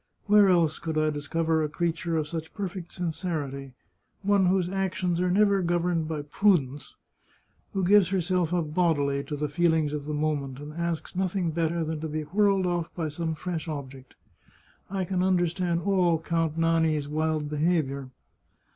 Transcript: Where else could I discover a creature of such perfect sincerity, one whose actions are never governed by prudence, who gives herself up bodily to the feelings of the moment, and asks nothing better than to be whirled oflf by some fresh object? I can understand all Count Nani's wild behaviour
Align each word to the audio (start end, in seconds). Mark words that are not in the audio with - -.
Where 0.25 0.49
else 0.49 0.79
could 0.79 0.97
I 0.97 1.11
discover 1.11 1.61
a 1.63 1.69
creature 1.69 2.17
of 2.17 2.27
such 2.27 2.55
perfect 2.55 2.91
sincerity, 2.91 3.73
one 4.23 4.47
whose 4.47 4.67
actions 4.67 5.21
are 5.21 5.29
never 5.29 5.61
governed 5.61 6.07
by 6.07 6.23
prudence, 6.23 6.95
who 7.73 7.83
gives 7.83 8.09
herself 8.09 8.51
up 8.51 8.73
bodily 8.73 9.23
to 9.23 9.35
the 9.35 9.47
feelings 9.47 9.93
of 9.93 10.05
the 10.05 10.15
moment, 10.15 10.59
and 10.59 10.73
asks 10.73 11.15
nothing 11.15 11.51
better 11.51 11.83
than 11.83 11.99
to 11.99 12.07
be 12.07 12.23
whirled 12.23 12.65
oflf 12.65 12.87
by 12.95 13.09
some 13.09 13.35
fresh 13.35 13.67
object? 13.67 14.15
I 14.89 15.05
can 15.05 15.21
understand 15.21 15.83
all 15.83 16.19
Count 16.19 16.57
Nani's 16.57 17.07
wild 17.07 17.47
behaviour 17.47 18.09